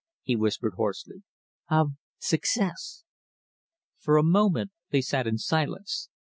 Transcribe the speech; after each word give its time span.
he 0.23 0.35
whispered 0.35 0.73
hoarsely. 0.77 1.21
"Of 1.69 1.91
success." 2.17 3.03
For 3.99 4.17
a 4.17 4.23
moment 4.23 4.71
they 4.89 5.01
sat 5.01 5.27
in 5.27 5.37
silence. 5.37 6.09